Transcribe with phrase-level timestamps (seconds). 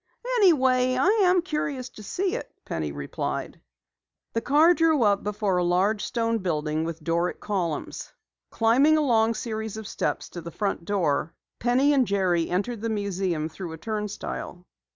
[0.37, 3.61] "Anyway, I am curious to see it," Penny replied.
[4.33, 8.11] The car drew up before a large stone building with Doric columns.
[8.49, 12.89] Climbing a long series of steps to the front door, Penny and Jerry entered the
[12.89, 14.65] museum through a turnstile.